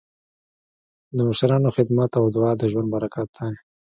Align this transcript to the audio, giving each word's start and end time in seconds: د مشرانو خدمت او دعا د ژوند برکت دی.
د 1.15 1.17
مشرانو 1.29 1.69
خدمت 1.77 2.11
او 2.19 2.25
دعا 2.35 2.51
د 2.57 2.61
ژوند 2.71 2.87
برکت 2.95 3.29
دی. 3.37 3.53